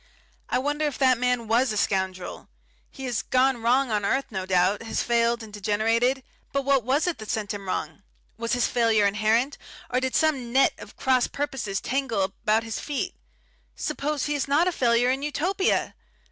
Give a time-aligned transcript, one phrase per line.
[0.49, 2.49] I wonder if that man was a scoundrel.
[2.89, 7.05] He has gone wrong on earth, no doubt, has failed and degenerated, but what was
[7.05, 8.01] it sent him wrong?
[8.35, 9.59] Was his failure inherent,
[9.91, 13.13] or did some net of cross purposes tangle about his feet?
[13.75, 15.93] Suppose he is not a failure in Utopia!...